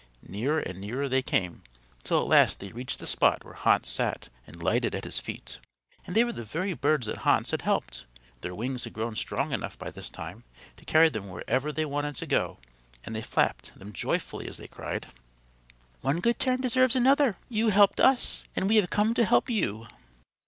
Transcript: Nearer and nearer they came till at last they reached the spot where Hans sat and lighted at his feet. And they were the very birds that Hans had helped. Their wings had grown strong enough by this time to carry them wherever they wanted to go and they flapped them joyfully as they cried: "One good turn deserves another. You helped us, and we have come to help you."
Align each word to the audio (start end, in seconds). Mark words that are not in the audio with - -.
Nearer 0.27 0.57
and 0.59 0.81
nearer 0.81 1.07
they 1.07 1.21
came 1.21 1.61
till 2.03 2.19
at 2.19 2.27
last 2.27 2.59
they 2.59 2.69
reached 2.71 2.97
the 2.97 3.05
spot 3.05 3.43
where 3.45 3.53
Hans 3.53 3.87
sat 3.87 4.29
and 4.47 4.55
lighted 4.63 4.95
at 4.95 5.03
his 5.03 5.19
feet. 5.19 5.59
And 6.07 6.15
they 6.15 6.23
were 6.23 6.31
the 6.33 6.43
very 6.43 6.73
birds 6.73 7.05
that 7.05 7.17
Hans 7.17 7.51
had 7.51 7.61
helped. 7.61 8.05
Their 8.41 8.55
wings 8.55 8.83
had 8.85 8.93
grown 8.93 9.15
strong 9.15 9.51
enough 9.53 9.77
by 9.77 9.91
this 9.91 10.09
time 10.09 10.43
to 10.77 10.85
carry 10.85 11.09
them 11.09 11.29
wherever 11.29 11.71
they 11.71 11.85
wanted 11.85 12.15
to 12.15 12.25
go 12.25 12.57
and 13.03 13.15
they 13.15 13.21
flapped 13.21 13.77
them 13.77 13.93
joyfully 13.93 14.47
as 14.47 14.57
they 14.57 14.67
cried: 14.67 15.05
"One 16.01 16.19
good 16.19 16.39
turn 16.39 16.61
deserves 16.61 16.95
another. 16.95 17.37
You 17.47 17.69
helped 17.69 17.99
us, 17.99 18.43
and 18.55 18.67
we 18.67 18.77
have 18.77 18.89
come 18.89 19.13
to 19.13 19.23
help 19.23 19.51
you." 19.51 19.85